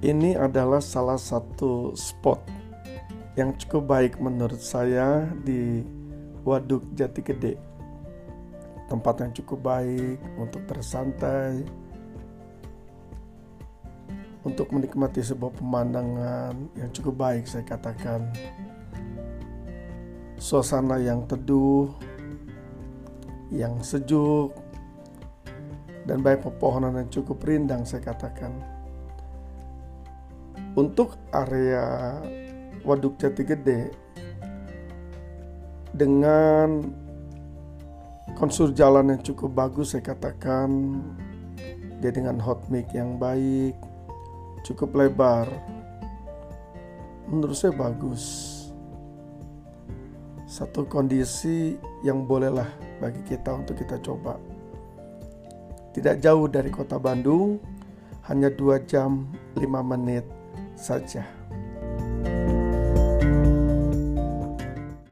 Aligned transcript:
ini 0.00 0.32
adalah 0.32 0.80
salah 0.80 1.20
satu 1.20 1.92
spot 1.92 2.40
yang 3.36 3.52
cukup 3.60 3.84
baik 3.84 4.12
menurut 4.16 4.60
saya 4.60 5.28
di 5.44 5.84
Waduk 6.40 6.88
Jati 6.96 7.20
Gede. 7.20 7.54
Tempat 8.88 9.22
yang 9.22 9.32
cukup 9.36 9.60
baik 9.60 10.18
untuk 10.40 10.64
bersantai, 10.66 11.62
untuk 14.42 14.72
menikmati 14.72 15.20
sebuah 15.20 15.52
pemandangan 15.60 16.56
yang 16.74 16.90
cukup 16.96 17.14
baik 17.20 17.44
saya 17.44 17.62
katakan. 17.62 18.32
Suasana 20.40 20.96
yang 20.96 21.28
teduh, 21.28 21.92
yang 23.52 23.76
sejuk, 23.84 24.56
dan 26.08 26.24
baik 26.24 26.40
pepohonan 26.40 26.96
yang 26.96 27.10
cukup 27.12 27.44
rindang 27.44 27.84
saya 27.84 28.00
katakan. 28.00 28.79
Untuk 30.78 31.18
area 31.34 32.18
Waduk 32.86 33.18
Jati 33.18 33.42
Gede 33.42 33.90
dengan 35.90 36.86
konsur 38.38 38.70
jalan 38.72 39.12
yang 39.12 39.22
cukup 39.26 39.52
bagus 39.52 39.92
saya 39.92 40.06
katakan 40.06 40.96
dia 42.00 42.14
dengan 42.14 42.40
hot 42.40 42.70
mic 42.72 42.88
yang 42.94 43.20
baik 43.20 43.76
cukup 44.64 44.94
lebar 44.96 45.50
menurut 47.30 47.56
saya 47.58 47.74
bagus. 47.74 48.48
Satu 50.50 50.82
kondisi 50.82 51.78
yang 52.02 52.26
bolehlah 52.26 52.66
bagi 52.98 53.22
kita 53.22 53.54
untuk 53.54 53.78
kita 53.78 54.02
coba. 54.02 54.34
Tidak 55.94 56.18
jauh 56.18 56.50
dari 56.50 56.70
kota 56.74 56.98
Bandung 56.98 57.62
hanya 58.26 58.50
dua 58.50 58.82
jam 58.82 59.30
lima 59.54 59.82
menit 59.82 60.39
saja 60.80 61.24